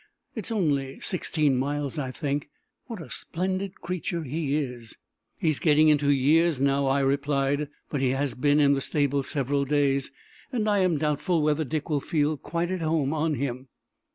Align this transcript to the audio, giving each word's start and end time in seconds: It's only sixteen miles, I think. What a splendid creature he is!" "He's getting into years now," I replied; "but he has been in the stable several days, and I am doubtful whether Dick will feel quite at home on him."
It's 0.33 0.49
only 0.51 0.99
sixteen 0.99 1.55
miles, 1.55 1.99
I 1.99 2.09
think. 2.09 2.49
What 2.87 2.99
a 2.99 3.11
splendid 3.11 3.75
creature 3.81 4.23
he 4.23 4.55
is!" 4.57 4.97
"He's 5.37 5.59
getting 5.59 5.89
into 5.89 6.09
years 6.09 6.59
now," 6.59 6.87
I 6.87 7.01
replied; 7.01 7.67
"but 7.91 8.01
he 8.01 8.09
has 8.09 8.33
been 8.33 8.59
in 8.59 8.73
the 8.73 8.81
stable 8.81 9.21
several 9.21 9.63
days, 9.63 10.11
and 10.51 10.67
I 10.67 10.79
am 10.79 10.97
doubtful 10.97 11.43
whether 11.43 11.63
Dick 11.63 11.87
will 11.87 12.01
feel 12.01 12.35
quite 12.35 12.71
at 12.71 12.81
home 12.81 13.13
on 13.13 13.35
him." 13.35 13.67